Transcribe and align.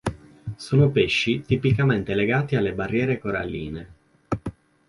Sono 0.55 0.89
pesci 0.89 1.43
tipicamente 1.45 2.15
legati 2.15 2.55
alle 2.55 2.73
barriere 2.73 3.19
coralline. 3.19 3.93